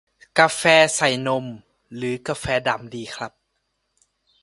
[0.37, 0.61] กาแฟ
[0.95, 1.45] ใส่นม
[1.95, 3.31] หรือกาแฟดำดีครับ